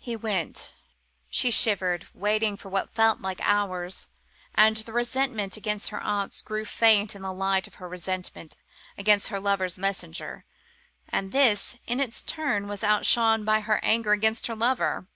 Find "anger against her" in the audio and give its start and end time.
13.84-14.56